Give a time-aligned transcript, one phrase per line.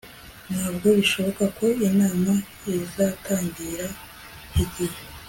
[0.53, 2.33] ntabwo bishoboka ko inama
[2.77, 3.87] izatangira
[4.63, 4.99] igihe